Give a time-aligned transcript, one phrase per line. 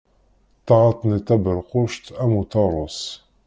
[0.65, 2.99] Taɣaṭ-nni taberquct am uṭarus.